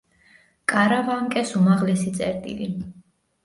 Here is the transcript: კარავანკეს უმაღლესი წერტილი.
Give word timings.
კარავანკეს 0.73 1.53
უმაღლესი 1.61 2.17
წერტილი. 2.19 2.75